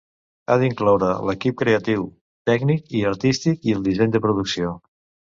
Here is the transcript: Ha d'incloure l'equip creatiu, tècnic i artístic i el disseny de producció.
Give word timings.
Ha 0.51 0.55
d'incloure 0.61 1.09
l'equip 1.29 1.59
creatiu, 1.59 2.05
tècnic 2.51 2.89
i 2.99 3.03
artístic 3.11 3.69
i 3.69 3.75
el 3.81 3.85
disseny 3.89 4.15
de 4.17 4.23
producció. 4.25 4.73